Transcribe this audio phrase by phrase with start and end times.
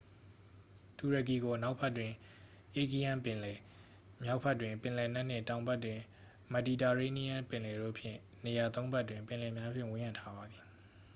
[0.97, 2.11] တူရကီကို အနောက်ဘက်တွင်
[2.77, 3.59] aegean ပင်လယ်
[4.23, 5.99] မြောက်ဘက်တွင် ပင်လယ်နက်နှင့် တောင်ဘက်တွင်
[6.51, 10.63] မက်ဒီတာရေးနီးယန်းပင်လယ်တို့ဖြင့် နေရာသုံးဖက်တွင် ပင်လယ်များဖြင့် ဝန်းရံထားပါသည်